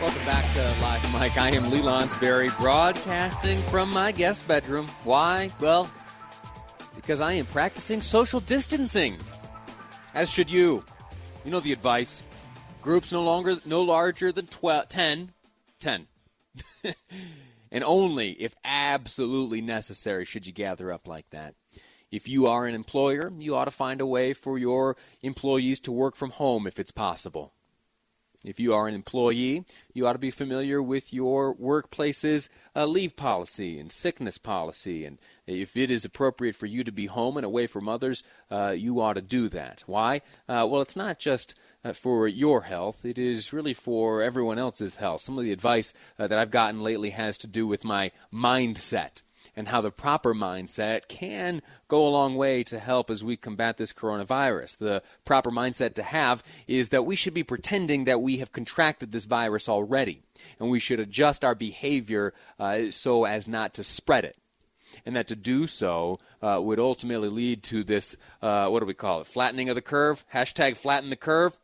Welcome 0.00 0.26
back 0.26 0.52
to 0.52 0.82
Live 0.82 1.12
Mic. 1.14 1.38
I 1.38 1.48
am 1.56 1.70
Lee 1.70 1.80
Lonsberry, 1.80 2.54
broadcasting 2.60 3.56
from 3.56 3.88
my 3.88 4.12
guest 4.12 4.46
bedroom. 4.46 4.86
Why? 5.04 5.50
Well, 5.58 5.90
because 6.94 7.22
I 7.22 7.32
am 7.32 7.46
practicing 7.46 8.02
social 8.02 8.40
distancing. 8.40 9.16
As 10.14 10.30
should 10.30 10.50
you. 10.50 10.84
You 11.46 11.50
know 11.50 11.60
the 11.60 11.72
advice. 11.72 12.24
Groups 12.82 13.10
no 13.10 13.24
longer 13.24 13.56
no 13.64 13.80
larger 13.80 14.32
than 14.32 14.48
12, 14.48 14.86
10. 14.86 15.32
10. 15.80 16.06
and 17.72 17.82
only 17.82 18.32
if 18.32 18.54
absolutely 18.66 19.62
necessary 19.62 20.26
should 20.26 20.46
you 20.46 20.52
gather 20.52 20.92
up 20.92 21.08
like 21.08 21.30
that. 21.30 21.54
If 22.10 22.28
you 22.28 22.46
are 22.46 22.66
an 22.66 22.74
employer, 22.74 23.32
you 23.38 23.56
ought 23.56 23.64
to 23.64 23.70
find 23.70 24.02
a 24.02 24.06
way 24.06 24.34
for 24.34 24.58
your 24.58 24.94
employees 25.22 25.80
to 25.80 25.90
work 25.90 26.16
from 26.16 26.32
home 26.32 26.66
if 26.66 26.78
it's 26.78 26.90
possible. 26.90 27.54
If 28.44 28.60
you 28.60 28.74
are 28.74 28.86
an 28.86 28.94
employee, 28.94 29.64
you 29.92 30.06
ought 30.06 30.12
to 30.12 30.18
be 30.18 30.30
familiar 30.30 30.82
with 30.82 31.12
your 31.12 31.52
workplace's 31.52 32.48
uh, 32.74 32.86
leave 32.86 33.16
policy 33.16 33.78
and 33.78 33.90
sickness 33.90 34.38
policy. 34.38 35.04
And 35.04 35.18
if 35.46 35.76
it 35.76 35.90
is 35.90 36.04
appropriate 36.04 36.56
for 36.56 36.66
you 36.66 36.84
to 36.84 36.92
be 36.92 37.06
home 37.06 37.36
and 37.36 37.46
away 37.46 37.66
from 37.66 37.88
others, 37.88 38.22
uh, 38.50 38.74
you 38.76 39.00
ought 39.00 39.14
to 39.14 39.22
do 39.22 39.48
that. 39.48 39.82
Why? 39.86 40.22
Uh, 40.48 40.66
well, 40.70 40.82
it's 40.82 40.96
not 40.96 41.18
just 41.18 41.54
uh, 41.84 41.92
for 41.92 42.28
your 42.28 42.62
health, 42.62 43.04
it 43.04 43.18
is 43.18 43.52
really 43.52 43.74
for 43.74 44.22
everyone 44.22 44.58
else's 44.58 44.96
health. 44.96 45.22
Some 45.22 45.38
of 45.38 45.44
the 45.44 45.52
advice 45.52 45.92
uh, 46.18 46.26
that 46.26 46.38
I've 46.38 46.50
gotten 46.50 46.82
lately 46.82 47.10
has 47.10 47.38
to 47.38 47.46
do 47.46 47.66
with 47.66 47.84
my 47.84 48.10
mindset 48.32 49.22
and 49.54 49.68
how 49.68 49.80
the 49.80 49.90
proper 49.90 50.34
mindset 50.34 51.08
can 51.08 51.62
go 51.88 52.06
a 52.06 52.10
long 52.10 52.36
way 52.36 52.64
to 52.64 52.78
help 52.78 53.10
as 53.10 53.22
we 53.22 53.36
combat 53.36 53.76
this 53.76 53.92
coronavirus. 53.92 54.78
The 54.78 55.02
proper 55.24 55.50
mindset 55.50 55.94
to 55.94 56.02
have 56.02 56.42
is 56.66 56.88
that 56.88 57.04
we 57.04 57.16
should 57.16 57.34
be 57.34 57.42
pretending 57.42 58.04
that 58.04 58.20
we 58.20 58.38
have 58.38 58.52
contracted 58.52 59.12
this 59.12 59.24
virus 59.24 59.68
already, 59.68 60.22
and 60.58 60.70
we 60.70 60.78
should 60.78 61.00
adjust 61.00 61.44
our 61.44 61.54
behavior 61.54 62.34
uh, 62.58 62.90
so 62.90 63.24
as 63.24 63.46
not 63.46 63.74
to 63.74 63.82
spread 63.82 64.24
it. 64.24 64.36
And 65.04 65.16
that 65.16 65.26
to 65.26 65.36
do 65.36 65.66
so 65.66 66.18
uh, 66.40 66.60
would 66.62 66.78
ultimately 66.78 67.28
lead 67.28 67.62
to 67.64 67.84
this, 67.84 68.16
uh, 68.40 68.68
what 68.68 68.80
do 68.80 68.86
we 68.86 68.94
call 68.94 69.20
it, 69.20 69.26
flattening 69.26 69.68
of 69.68 69.74
the 69.74 69.82
curve? 69.82 70.24
Hashtag 70.32 70.76
flatten 70.76 71.10
the 71.10 71.16
curve. 71.16 71.58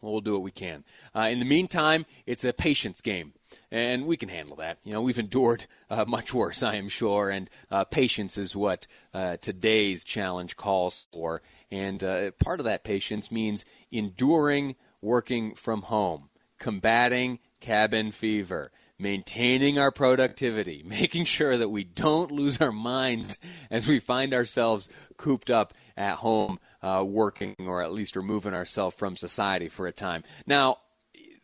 Well, 0.00 0.20
do 0.20 0.32
what 0.32 0.42
we 0.42 0.50
can. 0.50 0.84
Uh, 1.14 1.28
in 1.30 1.38
the 1.38 1.44
meantime, 1.44 2.06
it's 2.26 2.44
a 2.44 2.52
patience 2.52 3.00
game 3.00 3.34
and 3.70 4.06
we 4.06 4.16
can 4.16 4.28
handle 4.28 4.56
that. 4.56 4.78
You 4.84 4.92
know, 4.92 5.02
we've 5.02 5.18
endured 5.18 5.66
uh, 5.90 6.04
much 6.06 6.34
worse, 6.34 6.62
I 6.62 6.76
am 6.76 6.88
sure, 6.88 7.30
and 7.30 7.48
uh, 7.70 7.84
patience 7.84 8.36
is 8.38 8.56
what 8.56 8.86
uh, 9.14 9.36
today's 9.38 10.04
challenge 10.04 10.56
calls 10.56 11.08
for. 11.12 11.42
And 11.70 12.02
uh, 12.02 12.32
part 12.32 12.60
of 12.60 12.64
that 12.64 12.84
patience 12.84 13.30
means 13.30 13.64
enduring 13.90 14.76
working 15.00 15.54
from 15.54 15.82
home, 15.82 16.30
combating 16.58 17.38
cabin 17.60 18.10
fever, 18.12 18.70
maintaining 18.98 19.78
our 19.78 19.90
productivity, 19.90 20.82
making 20.86 21.24
sure 21.24 21.56
that 21.56 21.70
we 21.70 21.84
don't 21.84 22.30
lose 22.30 22.60
our 22.60 22.72
minds 22.72 23.36
as 23.70 23.88
we 23.88 23.98
find 23.98 24.34
ourselves 24.34 24.88
cooped 25.16 25.50
up 25.50 25.72
at 25.96 26.16
home 26.16 26.58
uh, 26.82 27.04
working 27.06 27.54
or 27.60 27.82
at 27.82 27.92
least 27.92 28.16
removing 28.16 28.54
ourselves 28.54 28.96
from 28.96 29.16
society 29.16 29.68
for 29.68 29.86
a 29.86 29.92
time. 29.92 30.22
Now, 30.46 30.78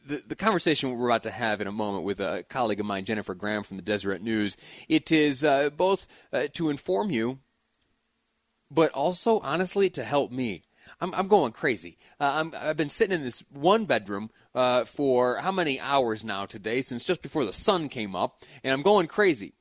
the, 0.08 0.22
the 0.26 0.36
conversation 0.36 0.96
we're 0.96 1.08
about 1.08 1.22
to 1.24 1.30
have 1.30 1.60
in 1.60 1.66
a 1.66 1.72
moment 1.72 2.04
with 2.04 2.18
a 2.18 2.44
colleague 2.48 2.80
of 2.80 2.86
mine, 2.86 3.04
Jennifer 3.04 3.34
Graham 3.34 3.62
from 3.62 3.76
the 3.76 3.82
Deseret 3.82 4.22
News, 4.22 4.56
it 4.88 5.12
is 5.12 5.44
uh, 5.44 5.70
both 5.70 6.08
uh, 6.32 6.48
to 6.54 6.70
inform 6.70 7.10
you, 7.10 7.38
but 8.70 8.90
also, 8.92 9.38
honestly, 9.40 9.90
to 9.90 10.02
help 10.02 10.32
me. 10.32 10.62
I'm, 11.00 11.14
I'm 11.14 11.28
going 11.28 11.52
crazy. 11.52 11.98
Uh, 12.18 12.44
i 12.54 12.66
have 12.66 12.76
been 12.78 12.88
sitting 12.88 13.14
in 13.14 13.22
this 13.22 13.44
one 13.50 13.84
bedroom 13.84 14.30
uh, 14.54 14.86
for 14.86 15.36
how 15.36 15.52
many 15.52 15.78
hours 15.78 16.24
now 16.24 16.46
today, 16.46 16.80
since 16.80 17.04
just 17.04 17.20
before 17.20 17.44
the 17.44 17.52
sun 17.52 17.90
came 17.90 18.16
up, 18.16 18.42
and 18.64 18.72
I'm 18.72 18.82
going 18.82 19.06
crazy. 19.06 19.52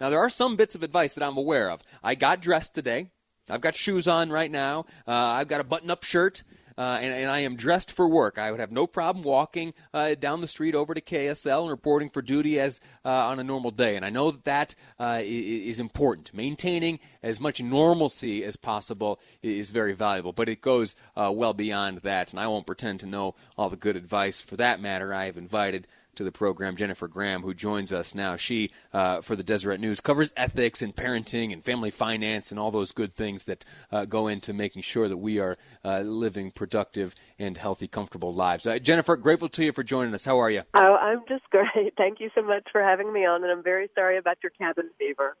Now, 0.00 0.10
there 0.10 0.18
are 0.18 0.30
some 0.30 0.56
bits 0.56 0.74
of 0.74 0.82
advice 0.82 1.14
that 1.14 1.26
I'm 1.26 1.38
aware 1.38 1.70
of. 1.70 1.82
I 2.02 2.14
got 2.14 2.42
dressed 2.42 2.74
today. 2.74 3.10
I've 3.48 3.60
got 3.60 3.74
shoes 3.74 4.06
on 4.06 4.30
right 4.30 4.50
now. 4.50 4.86
Uh, 5.06 5.12
I've 5.12 5.48
got 5.48 5.60
a 5.60 5.64
button 5.64 5.90
up 5.90 6.04
shirt 6.04 6.42
uh, 6.78 6.98
and, 7.00 7.12
and, 7.12 7.30
I 7.30 7.40
am 7.40 7.56
dressed 7.56 7.92
for 7.92 8.08
work. 8.08 8.38
I 8.38 8.50
would 8.50 8.60
have 8.60 8.72
no 8.72 8.86
problem 8.86 9.24
walking 9.24 9.74
uh, 9.92 10.14
down 10.14 10.40
the 10.40 10.48
street 10.48 10.74
over 10.74 10.94
to 10.94 11.00
KSL 11.00 11.62
and 11.62 11.70
reporting 11.70 12.10
for 12.10 12.22
duty 12.22 12.58
as 12.58 12.80
uh, 13.04 13.08
on 13.08 13.38
a 13.38 13.44
normal 13.44 13.70
day. 13.70 13.96
And 13.96 14.04
I 14.04 14.10
know 14.10 14.30
that 14.30 14.44
that 14.54 14.74
uh, 15.00 15.20
is 15.22 15.80
important. 15.80 16.32
Maintaining 16.32 17.00
as 17.22 17.40
much 17.40 17.60
normalcy 17.60 18.44
as 18.44 18.56
possible 18.56 19.18
is 19.42 19.70
very 19.70 19.92
valuable, 19.92 20.32
but 20.32 20.48
it 20.48 20.60
goes 20.60 20.94
uh, 21.16 21.32
well 21.34 21.52
beyond 21.52 21.98
that. 21.98 22.32
And 22.32 22.38
I 22.38 22.46
won't 22.46 22.66
pretend 22.66 23.00
to 23.00 23.06
know 23.06 23.34
all 23.58 23.68
the 23.68 23.76
good 23.76 23.96
advice 23.96 24.40
for 24.40 24.56
that 24.56 24.80
matter. 24.80 25.12
I 25.12 25.24
have 25.24 25.36
invited 25.36 25.88
to 26.16 26.24
the 26.24 26.32
program, 26.32 26.76
Jennifer 26.76 27.08
Graham, 27.08 27.42
who 27.42 27.54
joins 27.54 27.92
us 27.92 28.14
now. 28.14 28.36
She, 28.36 28.70
uh, 28.92 29.20
for 29.20 29.36
the 29.36 29.42
Deseret 29.42 29.80
News, 29.80 30.00
covers 30.00 30.32
ethics 30.36 30.82
and 30.82 30.94
parenting 30.94 31.52
and 31.52 31.62
family 31.62 31.90
finance 31.90 32.50
and 32.50 32.58
all 32.58 32.70
those 32.70 32.92
good 32.92 33.14
things 33.14 33.44
that 33.44 33.64
uh, 33.92 34.04
go 34.04 34.28
into 34.28 34.52
making 34.52 34.82
sure 34.82 35.08
that 35.08 35.16
we 35.16 35.38
are 35.38 35.56
uh, 35.84 36.00
living 36.00 36.50
productive 36.50 37.14
and 37.38 37.56
healthy, 37.56 37.88
comfortable 37.88 38.32
lives. 38.32 38.66
Uh, 38.66 38.78
Jennifer, 38.78 39.16
grateful 39.16 39.48
to 39.50 39.64
you 39.64 39.72
for 39.72 39.82
joining 39.82 40.14
us. 40.14 40.24
How 40.24 40.38
are 40.38 40.50
you? 40.50 40.62
Oh, 40.74 40.96
I'm 40.96 41.22
just 41.28 41.44
great. 41.50 41.94
Thank 41.96 42.20
you 42.20 42.30
so 42.34 42.42
much 42.42 42.66
for 42.72 42.82
having 42.82 43.12
me 43.12 43.24
on, 43.24 43.42
and 43.42 43.52
I'm 43.52 43.62
very 43.62 43.88
sorry 43.94 44.18
about 44.18 44.38
your 44.42 44.50
cabin 44.50 44.90
fever. 44.98 45.36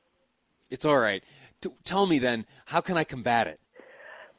It's 0.70 0.84
all 0.84 0.98
right. 0.98 1.22
T- 1.60 1.70
tell 1.84 2.06
me 2.06 2.18
then, 2.18 2.46
how 2.66 2.80
can 2.80 2.96
I 2.96 3.04
combat 3.04 3.46
it? 3.46 3.60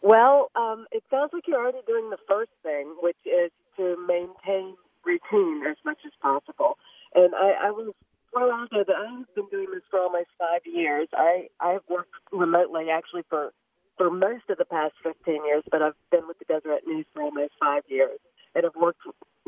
Well, 0.02 0.52
um, 0.56 0.86
it 0.92 1.04
sounds 1.10 1.32
like 1.34 1.48
you're 1.48 1.60
already 1.60 1.80
doing 1.88 2.12
the 2.12 2.20
first 2.28 2.52
thing, 2.62 2.94
which 3.02 3.18
is 3.26 3.52
to 3.78 3.98
maintain 4.08 4.76
routine 5.06 5.64
as 5.70 5.78
much 5.86 6.00
as 6.06 6.12
possible. 6.22 6.78
And 7.14 7.34
I, 7.36 7.68
I 7.68 7.72
was 7.72 7.94
out 8.36 8.68
there 8.72 8.84
that 8.84 8.96
I 8.96 9.20
have 9.20 9.36
been 9.36 9.48
doing 9.52 9.68
this 9.74 9.84
for 9.90 10.00
almost 10.00 10.28
five 10.38 10.62
years. 10.66 11.08
I 11.14 11.48
I've 11.60 11.86
worked 11.90 12.14
remotely 12.32 12.90
actually 12.92 13.24
for 13.30 13.52
for 13.98 14.12
most 14.12 14.44
of 14.50 14.58
the 14.58 14.66
past 14.66 14.94
15 15.04 15.46
years, 15.46 15.64
but 15.72 15.82
I've 15.82 15.96
been 16.12 16.28
with 16.28 16.38
the 16.40 16.46
Deseret 16.46 16.86
News 16.86 17.06
for 17.14 17.24
almost 17.24 17.54
five 17.62 17.84
years, 17.88 18.20
and 18.54 18.66
I've 18.66 18.76
worked 18.76 19.02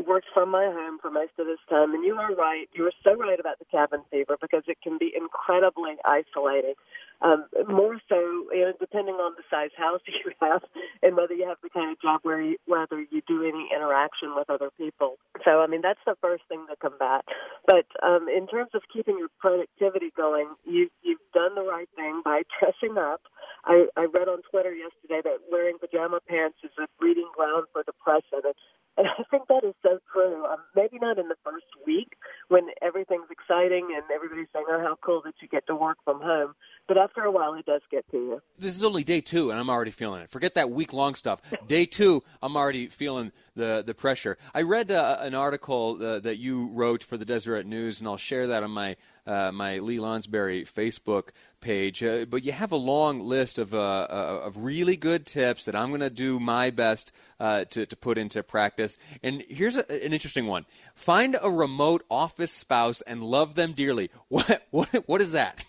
worked 0.05 0.27
from 0.33 0.51
my 0.51 0.65
home 0.65 0.99
for 1.01 1.09
most 1.09 1.33
of 1.39 1.47
this 1.47 1.59
time. 1.69 1.93
And 1.93 2.05
you 2.05 2.15
are 2.15 2.33
right; 2.35 2.69
you 2.73 2.85
are 2.85 2.95
so 3.03 3.15
right 3.15 3.39
about 3.39 3.59
the 3.59 3.65
cabin 3.65 4.01
fever 4.11 4.37
because 4.39 4.63
it 4.67 4.77
can 4.81 4.97
be 4.97 5.11
incredibly 5.15 5.95
isolating 6.05 6.75
um, 7.21 7.45
more 7.67 7.97
so, 8.09 8.17
you 8.53 8.61
know, 8.61 8.73
depending 8.79 9.15
on 9.15 9.33
the 9.37 9.43
size 9.49 9.73
house 9.77 10.01
you 10.07 10.31
have 10.41 10.61
and 11.01 11.15
whether 11.15 11.33
you 11.33 11.47
have 11.47 11.57
the 11.63 11.69
kind 11.69 11.91
of 11.91 12.01
job 12.01 12.21
where 12.23 12.41
you, 12.41 12.57
whether 12.65 13.01
you 13.01 13.21
do 13.27 13.43
any 13.43 13.69
interaction 13.73 14.35
with 14.35 14.49
other 14.49 14.69
people. 14.77 15.17
So, 15.43 15.61
I 15.61 15.67
mean, 15.67 15.81
that's 15.81 16.01
the 16.05 16.15
first 16.21 16.43
thing 16.49 16.65
to 16.69 16.75
combat. 16.77 17.25
But 17.65 17.85
um, 18.03 18.27
in 18.29 18.47
terms 18.47 18.71
of 18.73 18.81
keeping 18.93 19.17
your 19.17 19.29
productivity 19.39 20.11
going, 20.15 20.53
you, 20.65 20.89
you've 21.01 21.23
done 21.33 21.55
the 21.55 21.63
right 21.63 21.89
thing 21.95 22.21
by 22.23 22.43
dressing 22.59 22.97
up. 22.97 23.21
I, 23.65 23.87
I 23.97 24.05
read 24.05 24.27
on 24.29 24.41
Twitter 24.49 24.73
yesterday 24.73 25.21
that 25.23 25.49
wearing 25.51 25.77
pajama 25.79 26.19
pants 26.27 26.57
is 26.63 26.71
a 26.79 26.87
breeding 26.99 27.29
ground 27.35 27.65
for 27.73 27.83
depression. 27.83 28.45
And, 28.45 28.53
and 28.97 29.07
I 29.07 29.23
think 29.29 29.47
that 29.47 29.63
is 29.63 29.75
so 29.83 29.99
true. 30.13 30.45
Um, 30.45 30.59
maybe 30.75 30.97
not 30.99 31.19
in 31.19 31.27
the 31.27 31.37
first 31.43 31.67
week 31.85 32.13
when 32.49 32.69
everything's 32.81 33.29
exciting 33.29 33.93
and 33.93 34.03
everybody's 34.13 34.47
saying, 34.53 34.65
oh, 34.69 34.79
how 34.79 34.97
cool 35.03 35.21
that 35.25 35.35
you 35.41 35.47
get 35.47 35.67
to 35.67 35.75
work 35.75 35.97
from 36.05 36.21
home. 36.21 36.53
But 36.87 36.97
after 36.97 37.21
a 37.23 37.31
while, 37.31 37.53
it 37.55 37.65
does 37.65 37.81
get 37.91 38.09
to 38.11 38.17
you. 38.17 38.41
This 38.57 38.75
is 38.75 38.83
only 38.83 39.03
day 39.03 39.21
two, 39.21 39.51
and 39.51 39.59
I'm 39.59 39.69
already 39.69 39.91
feeling 39.91 40.21
it. 40.21 40.29
Forget 40.29 40.55
that 40.55 40.69
week 40.69 40.93
long 40.93 41.15
stuff. 41.15 41.41
Day 41.67 41.85
two, 41.85 42.23
I'm 42.41 42.55
already 42.55 42.87
feeling 42.87 43.31
the 43.55 43.83
the 43.85 43.93
pressure. 43.93 44.37
I 44.53 44.61
read 44.61 44.91
uh, 44.91 45.17
an 45.19 45.35
article 45.35 45.97
uh, 46.01 46.19
that 46.19 46.37
you 46.37 46.67
wrote 46.67 47.03
for 47.03 47.17
the 47.17 47.25
Deseret 47.25 47.65
News, 47.65 47.99
and 47.99 48.07
I'll 48.07 48.17
share 48.17 48.47
that 48.47 48.63
on 48.63 48.71
my 48.71 48.95
uh, 49.25 49.51
my 49.51 49.79
Lee 49.79 49.97
Lonsberry 49.97 50.63
Facebook 50.63 51.29
page. 51.59 52.01
Uh, 52.03 52.25
but 52.25 52.43
you 52.43 52.53
have 52.53 52.71
a 52.71 52.77
long 52.77 53.19
list 53.19 53.59
of 53.59 53.73
uh, 53.73 54.07
uh, 54.09 54.41
of 54.45 54.63
really 54.63 54.95
good 54.95 55.25
tips 55.25 55.65
that 55.65 55.75
I'm 55.75 55.89
going 55.89 56.01
to 56.01 56.09
do 56.09 56.39
my 56.39 56.69
best 56.69 57.11
to 57.39 57.65
to 57.85 57.95
put 57.97 58.17
into 58.17 58.41
practice. 58.43 58.97
And 59.21 59.43
here's 59.49 59.75
a, 59.75 59.91
an 59.91 60.13
interesting 60.13 60.47
one: 60.47 60.65
find 60.95 61.37
a 61.41 61.51
remote 61.51 62.03
office 62.09 62.51
spouse 62.51 63.01
and 63.01 63.23
love 63.23 63.55
them 63.55 63.73
dearly. 63.73 64.09
What 64.29 64.67
what 64.71 64.89
what 65.07 65.21
is 65.21 65.31
that? 65.33 65.65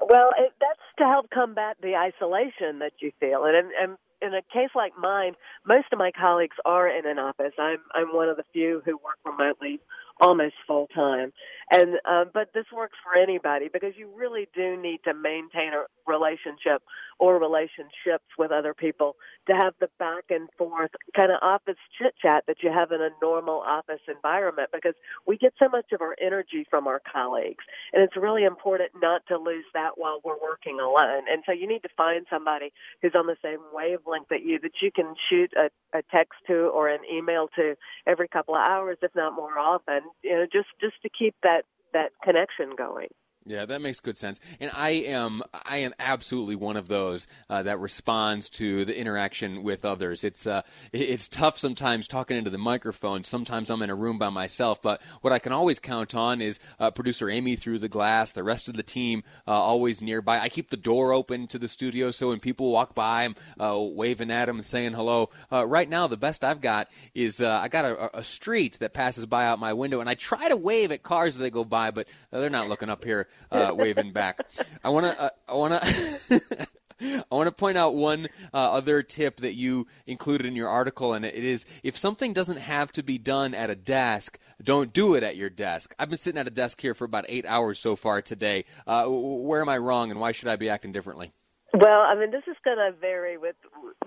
Well, 0.00 0.30
it, 0.38 0.52
that's 0.60 0.80
to 0.98 1.04
help 1.04 1.30
combat 1.30 1.76
the 1.82 1.96
isolation 1.96 2.78
that 2.80 2.92
you 3.00 3.12
feel, 3.20 3.44
and, 3.44 3.56
and, 3.56 3.68
and 3.80 3.96
in 4.22 4.34
a 4.34 4.42
case 4.52 4.70
like 4.74 4.92
mine, 4.98 5.32
most 5.66 5.86
of 5.92 5.98
my 5.98 6.10
colleagues 6.12 6.56
are 6.64 6.88
in 6.88 7.06
an 7.06 7.18
office. 7.18 7.52
I'm 7.58 7.78
I'm 7.94 8.08
one 8.14 8.28
of 8.28 8.36
the 8.36 8.44
few 8.52 8.82
who 8.84 8.92
work 8.98 9.18
remotely 9.24 9.80
almost 10.20 10.54
full 10.66 10.88
time. 10.94 11.32
And 11.70 11.96
uh, 12.04 12.24
but 12.32 12.50
this 12.54 12.66
works 12.74 12.96
for 13.02 13.18
anybody 13.20 13.68
because 13.72 13.94
you 13.96 14.10
really 14.14 14.48
do 14.54 14.76
need 14.76 15.00
to 15.04 15.14
maintain 15.14 15.72
a 15.72 15.84
relationship 16.06 16.82
or 17.20 17.38
relationships 17.38 18.26
with 18.38 18.50
other 18.50 18.74
people 18.74 19.16
to 19.46 19.52
have 19.52 19.74
the 19.80 19.88
back 19.98 20.24
and 20.30 20.48
forth 20.58 20.90
kind 21.16 21.30
of 21.30 21.38
office 21.42 21.78
chit 21.98 22.14
chat 22.20 22.44
that 22.48 22.56
you 22.62 22.72
have 22.72 22.90
in 22.90 23.00
a 23.00 23.10
normal 23.22 23.60
office 23.60 24.00
environment 24.08 24.70
because 24.72 24.94
we 25.26 25.36
get 25.36 25.52
so 25.58 25.68
much 25.68 25.92
of 25.92 26.00
our 26.00 26.16
energy 26.20 26.66
from 26.68 26.88
our 26.88 27.00
colleagues 27.12 27.64
and 27.92 28.02
it's 28.02 28.16
really 28.16 28.44
important 28.44 28.90
not 29.00 29.22
to 29.28 29.36
lose 29.36 29.64
that 29.74 29.92
while 29.96 30.20
we're 30.24 30.40
working 30.40 30.78
alone. 30.80 31.24
And 31.30 31.42
so 31.46 31.52
you 31.52 31.68
need 31.68 31.82
to 31.82 31.88
find 31.96 32.26
somebody 32.30 32.72
who's 33.02 33.14
on 33.14 33.26
the 33.26 33.36
same 33.42 33.58
wavelength 33.72 34.28
that 34.30 34.42
you 34.42 34.58
that 34.60 34.72
you 34.80 34.90
can 34.90 35.14
shoot 35.28 35.52
a, 35.56 35.70
a 35.96 36.02
text 36.14 36.38
to 36.46 36.68
or 36.68 36.88
an 36.88 37.00
email 37.12 37.48
to 37.56 37.74
every 38.06 38.28
couple 38.28 38.54
of 38.54 38.60
hours, 38.60 38.98
if 39.02 39.14
not 39.14 39.34
more 39.34 39.58
often. 39.58 40.00
You 40.22 40.32
know, 40.32 40.46
just 40.50 40.68
just 40.80 41.00
to 41.02 41.08
keep 41.08 41.34
that 41.42 41.64
that 41.92 42.10
connection 42.22 42.76
going. 42.76 43.08
Yeah, 43.50 43.66
that 43.66 43.82
makes 43.82 43.98
good 43.98 44.16
sense. 44.16 44.38
And 44.60 44.70
I 44.76 44.90
am 44.90 45.42
I 45.52 45.78
am 45.78 45.92
absolutely 45.98 46.54
one 46.54 46.76
of 46.76 46.86
those 46.86 47.26
uh, 47.48 47.64
that 47.64 47.80
responds 47.80 48.48
to 48.50 48.84
the 48.84 48.96
interaction 48.96 49.64
with 49.64 49.84
others. 49.84 50.22
It's 50.22 50.46
uh, 50.46 50.62
it's 50.92 51.26
tough 51.26 51.58
sometimes 51.58 52.06
talking 52.06 52.36
into 52.36 52.50
the 52.50 52.58
microphone. 52.58 53.24
Sometimes 53.24 53.68
I'm 53.68 53.82
in 53.82 53.90
a 53.90 53.94
room 53.96 54.20
by 54.20 54.30
myself, 54.30 54.80
but 54.80 55.02
what 55.20 55.32
I 55.32 55.40
can 55.40 55.52
always 55.52 55.80
count 55.80 56.14
on 56.14 56.40
is 56.40 56.60
uh, 56.78 56.92
producer 56.92 57.28
Amy 57.28 57.56
through 57.56 57.80
the 57.80 57.88
glass, 57.88 58.30
the 58.30 58.44
rest 58.44 58.68
of 58.68 58.76
the 58.76 58.84
team 58.84 59.24
uh, 59.48 59.50
always 59.50 60.00
nearby. 60.00 60.38
I 60.38 60.48
keep 60.48 60.70
the 60.70 60.76
door 60.76 61.12
open 61.12 61.48
to 61.48 61.58
the 61.58 61.66
studio 61.66 62.12
so 62.12 62.28
when 62.28 62.38
people 62.38 62.70
walk 62.70 62.94
by, 62.94 63.24
I'm 63.24 63.34
uh, 63.58 63.76
waving 63.80 64.30
at 64.30 64.44
them 64.44 64.58
and 64.58 64.64
saying 64.64 64.92
hello. 64.92 65.30
Uh, 65.50 65.66
right 65.66 65.88
now, 65.88 66.06
the 66.06 66.16
best 66.16 66.44
I've 66.44 66.60
got 66.60 66.88
is 67.16 67.40
I 67.40 67.66
got 67.66 67.84
a, 67.84 68.18
a, 68.18 68.22
street 68.22 68.78
that 68.78 68.92
passes 68.92 69.26
by 69.26 69.46
out 69.46 69.58
my 69.58 69.72
window, 69.72 69.98
and 69.98 70.08
I 70.08 70.14
try 70.14 70.48
to 70.48 70.56
wave 70.56 70.92
at 70.92 71.02
cars 71.02 71.34
as 71.34 71.40
they 71.40 71.50
go 71.50 71.64
by, 71.64 71.90
but 71.90 72.06
they're 72.30 72.48
not 72.48 72.68
looking 72.68 72.88
up 72.88 73.04
here 73.04 73.26
uh, 73.50 73.72
waving 73.74 74.12
back. 74.12 74.40
I 74.84 74.90
want 74.90 75.06
to. 75.06 75.20
Uh, 75.20 75.30
I 75.48 75.54
want 75.54 75.82
to. 75.82 76.66
I 77.00 77.34
want 77.34 77.46
to 77.46 77.52
point 77.52 77.78
out 77.78 77.94
one 77.94 78.28
uh, 78.52 78.72
other 78.72 79.02
tip 79.02 79.36
that 79.36 79.54
you 79.54 79.86
included 80.06 80.46
in 80.46 80.54
your 80.54 80.68
article, 80.68 81.14
and 81.14 81.24
it 81.24 81.34
is 81.34 81.64
if 81.82 81.96
something 81.96 82.32
doesn't 82.32 82.58
have 82.58 82.92
to 82.92 83.02
be 83.02 83.16
done 83.16 83.54
at 83.54 83.70
a 83.70 83.74
desk, 83.74 84.38
don't 84.62 84.92
do 84.92 85.14
it 85.14 85.22
at 85.22 85.36
your 85.36 85.48
desk. 85.48 85.94
I've 85.98 86.10
been 86.10 86.18
sitting 86.18 86.38
at 86.38 86.46
a 86.46 86.50
desk 86.50 86.80
here 86.80 86.94
for 86.94 87.04
about 87.04 87.24
eight 87.28 87.46
hours 87.46 87.78
so 87.78 87.96
far 87.96 88.20
today. 88.20 88.66
Uh, 88.86 89.06
where 89.06 89.62
am 89.62 89.68
I 89.68 89.78
wrong, 89.78 90.10
and 90.10 90.20
why 90.20 90.32
should 90.32 90.48
I 90.48 90.56
be 90.56 90.68
acting 90.68 90.92
differently? 90.92 91.32
Well, 91.72 92.00
I 92.00 92.16
mean, 92.16 92.32
this 92.32 92.42
is 92.48 92.56
going 92.64 92.78
to 92.78 92.92
vary 93.00 93.38
with 93.38 93.54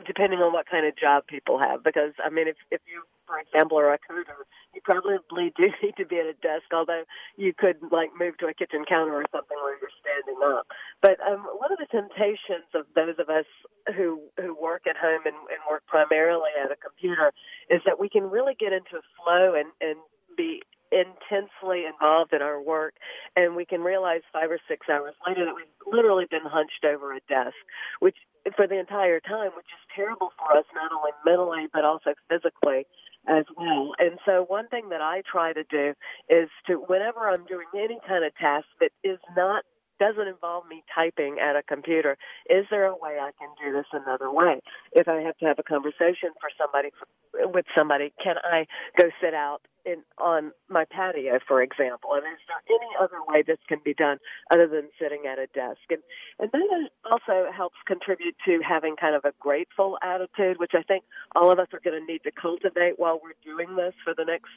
depending 0.05 0.39
on 0.39 0.51
what 0.51 0.65
kind 0.69 0.85
of 0.85 0.97
job 0.97 1.25
people 1.27 1.57
have. 1.59 1.83
Because 1.83 2.11
I 2.23 2.29
mean, 2.29 2.47
if 2.47 2.57
if 2.71 2.81
you, 2.85 3.03
for 3.25 3.39
example, 3.39 3.79
are 3.79 3.93
a 3.93 3.97
coder, 3.97 4.45
probably 4.83 5.17
do 5.57 5.69
need 5.81 5.95
to 5.97 6.05
be 6.05 6.19
at 6.19 6.25
a 6.25 6.33
desk. 6.33 6.71
Although 6.73 7.03
you 7.37 7.53
could 7.53 7.77
like 7.91 8.11
move 8.17 8.37
to 8.39 8.47
a 8.47 8.53
kitchen 8.53 8.85
counter 8.87 9.15
or 9.15 9.25
something 9.31 9.57
where 9.61 9.77
you're 9.79 9.97
standing 10.01 10.39
up. 10.43 10.67
But 11.01 11.19
um, 11.25 11.45
one 11.57 11.71
of 11.71 11.79
the 11.79 11.89
temptations 11.89 12.69
of 12.75 12.85
those 12.95 13.15
of 13.19 13.29
us 13.29 13.47
who 13.95 14.21
who 14.39 14.55
work 14.55 14.83
at 14.87 14.97
home 14.97 15.25
and, 15.25 15.35
and 15.35 15.61
work 15.69 15.83
primarily 15.87 16.51
at 16.57 16.71
a 16.71 16.75
computer 16.75 17.31
is 17.69 17.81
that 17.85 17.99
we 17.99 18.09
can 18.09 18.29
really 18.29 18.55
get 18.59 18.73
into 18.73 19.01
flow 19.17 19.55
and 19.55 19.71
and 19.81 19.99
be 20.35 20.61
intensely 20.93 21.85
involved 21.89 22.33
in 22.33 22.41
our 22.41 22.61
work, 22.61 22.93
and 23.35 23.55
we 23.55 23.65
can 23.65 23.81
realize 23.81 24.21
five 24.31 24.51
or 24.51 24.59
six 24.67 24.87
hours 24.87 25.15
later 25.27 25.43
that 25.45 25.55
we've 25.55 25.65
literally 25.91 26.25
been 26.29 26.45
hunched 26.45 26.85
over 26.85 27.13
a 27.13 27.19
desk, 27.27 27.57
which 27.99 28.15
for 28.55 28.67
the 28.67 28.77
entire 28.77 29.19
time, 29.19 29.51
which 29.55 29.71
is 29.73 29.83
terrible 29.95 30.31
for 30.37 30.55
us, 30.55 30.65
not 30.75 30.91
only 30.91 31.11
mentally 31.25 31.67
but 31.73 31.83
also 31.83 32.13
physically 32.29 32.85
as 33.27 33.45
well. 33.57 33.93
And 33.99 34.19
so, 34.25 34.45
one 34.47 34.67
thing 34.67 34.89
that 34.89 35.01
I 35.01 35.21
try 35.29 35.53
to 35.53 35.63
do 35.69 35.93
is 36.29 36.49
to, 36.67 36.75
whenever 36.75 37.29
I'm 37.29 37.45
doing 37.45 37.67
any 37.75 37.99
kind 38.07 38.25
of 38.25 38.35
task 38.35 38.65
that 38.79 38.91
is 39.03 39.19
not 39.35 39.63
doesn't 40.03 40.27
involve 40.27 40.67
me 40.67 40.83
typing 40.93 41.37
at 41.39 41.55
a 41.55 41.63
computer. 41.63 42.17
Is 42.49 42.65
there 42.69 42.85
a 42.85 42.95
way 42.95 43.19
I 43.21 43.31
can 43.39 43.47
do 43.63 43.71
this 43.71 43.87
another 43.93 44.29
way? 44.29 44.59
If 44.91 45.07
I 45.07 45.21
have 45.21 45.37
to 45.37 45.45
have 45.45 45.59
a 45.59 45.63
conversation 45.63 46.35
for 46.41 46.49
somebody 46.59 46.89
with 47.33 47.65
somebody, 47.77 48.11
can 48.21 48.35
I 48.43 48.67
go 48.99 49.09
sit 49.21 49.33
out 49.33 49.61
in 49.85 50.03
on 50.17 50.51
my 50.69 50.83
patio, 50.85 51.39
for 51.47 51.61
example? 51.61 52.11
And 52.13 52.23
is 52.23 52.43
there 52.47 52.63
any 52.67 52.91
other 52.99 53.19
way 53.27 53.43
this 53.47 53.59
can 53.67 53.79
be 53.83 53.93
done 53.93 54.17
other 54.51 54.67
than 54.67 54.89
sitting 54.99 55.23
at 55.25 55.39
a 55.39 55.47
desk? 55.47 55.87
And 55.89 56.03
and 56.39 56.51
that 56.51 56.89
also 57.09 57.49
helps 57.51 57.77
contribute 57.87 58.35
to 58.45 58.59
having 58.67 58.95
kind 58.95 59.15
of 59.15 59.23
a 59.23 59.33
grateful 59.39 59.97
attitude, 60.03 60.59
which 60.59 60.73
I 60.75 60.83
think 60.83 61.05
all 61.35 61.51
of 61.51 61.59
us 61.59 61.67
are 61.71 61.81
going 61.83 61.99
to 61.99 62.05
need 62.05 62.23
to 62.23 62.31
cultivate 62.31 62.99
while 62.99 63.19
we're 63.23 63.39
doing 63.43 63.75
this 63.75 63.93
for 64.03 64.13
the 64.15 64.25
next 64.25 64.51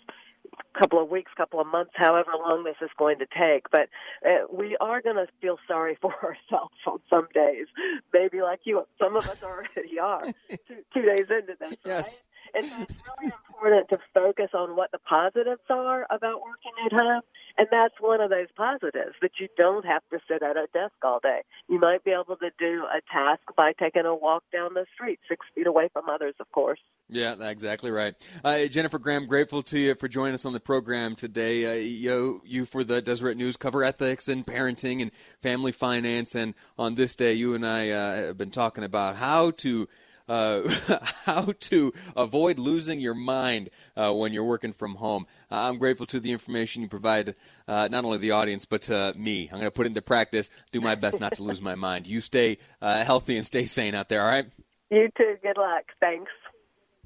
couple 0.79 1.03
of 1.03 1.09
weeks, 1.09 1.31
couple 1.37 1.61
of 1.61 1.67
months, 1.67 1.93
however 1.95 2.33
long 2.39 2.65
this 2.65 2.77
is 2.83 2.91
going 2.99 3.19
to 3.19 3.27
take. 3.27 3.71
But 3.71 3.89
uh, 4.25 4.47
we 4.53 4.77
are 4.81 5.01
going 5.01 5.17
to 5.17 5.27
feel 5.41 5.59
sorry 5.67 5.97
for 6.01 6.15
ourselves 6.15 6.75
on 6.87 7.01
some 7.09 7.29
days. 7.35 7.67
Maybe 8.13 8.43
like 8.43 8.61
you, 8.65 8.87
some 9.01 9.17
of 9.17 9.29
us 9.29 9.43
already 9.43 9.99
are 9.99 10.23
two, 10.51 10.85
two 10.95 11.03
days 11.03 11.27
into 11.31 11.57
this, 11.59 11.77
yes. 11.85 12.05
right? 12.05 12.23
And 12.55 12.65
so 12.65 12.77
it's 12.83 13.03
really 13.21 13.33
important 13.49 13.89
to 13.91 13.99
focus 14.15 14.51
on 14.55 14.77
what 14.77 14.93
the 14.93 14.99
positives 14.99 15.61
are 15.69 16.07
about 16.11 16.41
working 16.41 16.73
at 16.87 16.93
home. 16.93 17.23
And 17.59 17.69
that's 17.71 17.95
one 18.01 18.21
of 18.21 18.31
those 18.31 18.49
positives 18.55 19.15
that 19.23 19.33
you 19.41 19.49
don't 19.57 19.87
have 19.87 20.03
to 20.11 20.19
sit 20.29 20.43
at 20.43 20.57
a 20.57 20.67
desk 20.75 20.95
all 21.03 21.21
day. 21.21 21.41
You 21.69 21.81
might 21.81 22.05
be 22.05 22.11
able 22.11 22.37
to 22.37 22.51
do 22.59 22.85
a 22.85 23.01
task 23.11 23.43
by 23.57 23.73
taking 23.73 24.05
a 24.05 24.15
walk 24.15 24.45
down 24.53 24.75
the 24.75 24.85
street, 24.95 25.21
six 25.29 25.47
feet 25.55 25.67
away 25.67 25.89
from 25.93 26.09
others, 26.09 26.35
of 26.39 26.51
course. 26.53 26.81
Yeah, 27.09 27.37
exactly 27.41 27.91
right. 27.91 28.15
Uh, 28.45 28.67
Jennifer 28.67 28.99
Graham, 28.99 29.27
grateful 29.27 29.63
to 29.65 29.79
you 29.79 29.95
for 29.95 30.09
joining 30.09 30.35
us 30.35 30.45
on 30.45 30.53
the 30.53 30.61
program 30.61 31.15
today. 31.15 31.65
Uh, 31.65 31.81
you, 31.81 32.43
you 32.45 32.67
for 32.67 32.85
the 32.85 33.01
Deseret 33.01 33.37
News 33.37 33.57
cover 33.57 33.83
ethics 33.83 34.29
and 34.29 34.45
parenting 34.45 35.01
and 35.01 35.11
family 35.41 35.73
finance. 35.73 36.35
And 36.35 36.55
on 36.79 36.97
this 36.97 37.15
day, 37.15 37.33
you 37.33 37.55
and 37.55 37.67
I 37.67 37.91
uh, 37.91 38.17
have 38.17 38.39
been 38.39 38.51
talking 38.51 38.85
about 38.85 39.17
how 39.17 39.53
to 39.53 39.89
uh, 40.29 40.69
how 41.25 41.53
to 41.61 41.93
avoid 42.17 42.59
losing 42.59 43.01
your 43.01 43.15
mind 43.15 43.71
uh, 43.97 44.13
when 44.13 44.33
you're 44.33 44.45
working 44.45 44.73
from 44.73 44.97
home. 44.97 45.27
Uh, 45.51 45.69
I'm 45.69 45.79
grateful 45.79 46.07
to 46.07 46.21
the 46.21 46.33
information 46.33 46.83
you 46.83 46.89
provide, 46.89 47.35
uh, 47.69 47.89
not 47.91 48.05
only 48.05 48.19
the 48.19 48.33
audience, 48.33 48.65
but 48.65 48.83
to 48.83 49.13
me. 49.17 49.45
I'm 49.45 49.59
going 49.59 49.65
to 49.65 49.71
put 49.71 49.87
it 49.87 49.91
into 49.91 50.03
practice, 50.03 50.51
do 50.73 50.81
my 50.81 50.95
best 50.95 51.21
not 51.21 51.35
to 51.35 51.43
lose 51.43 51.61
my 51.61 51.75
mind. 51.75 52.07
You 52.07 52.21
stay 52.21 52.59
uh, 52.81 53.05
healthy 53.05 53.37
and 53.37 53.47
stay 53.47 53.65
sane 53.65 53.95
out 53.95 54.09
there, 54.09 54.23
all 54.23 54.29
right? 54.29 54.47
You 54.91 55.09
too. 55.17 55.37
Good 55.43 55.57
luck. 55.59 55.85
Thanks. 56.01 56.31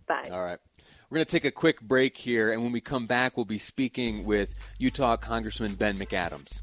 Bye. 0.06 0.28
All 0.30 0.42
right. 0.42 0.58
We're 1.08 1.16
going 1.16 1.26
to 1.26 1.32
take 1.32 1.44
a 1.44 1.50
quick 1.50 1.80
break 1.80 2.16
here, 2.16 2.52
and 2.52 2.62
when 2.62 2.70
we 2.70 2.80
come 2.80 3.06
back, 3.06 3.36
we'll 3.36 3.44
be 3.44 3.58
speaking 3.58 4.24
with 4.24 4.54
Utah 4.78 5.16
Congressman 5.16 5.74
Ben 5.74 5.98
McAdams. 5.98 6.62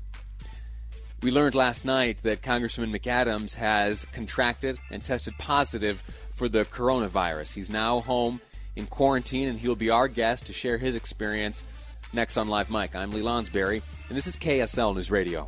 We 1.21 1.31
learned 1.31 1.55
last 1.55 1.83
night 1.83 2.21
that 2.23 2.43
Congressman 2.43 2.93
McAdams 2.93 3.55
has 3.55 4.05
contracted 4.05 4.77
and 4.91 5.03
tested 5.03 5.33
positive 5.39 6.03
for 6.37 6.47
the 6.47 6.63
coronavirus. 6.63 7.55
He's 7.55 7.69
now 7.69 7.99
home 7.99 8.39
in 8.77 8.85
quarantine, 8.85 9.49
and 9.49 9.59
he'll 9.59 9.75
be 9.75 9.89
our 9.89 10.07
guest 10.07 10.45
to 10.45 10.53
share 10.53 10.77
his 10.77 10.95
experience 10.95 11.65
next 12.13 12.37
on 12.37 12.47
Live 12.47 12.69
Mic. 12.69 12.95
I'm 12.95 13.11
Lee 13.11 13.21
Lonsberry, 13.21 13.81
and 14.07 14.17
this 14.17 14.27
is 14.27 14.37
KSL 14.37 14.95
News 14.95 15.11
Radio. 15.11 15.45